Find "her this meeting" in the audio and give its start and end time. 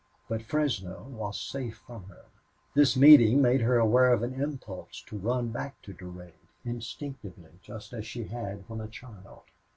2.05-3.39